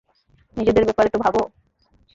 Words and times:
নিজেদের 0.57 0.83
ব্যাপারে 0.85 1.09
তো 1.09 1.17
ভাবো। 1.19 1.41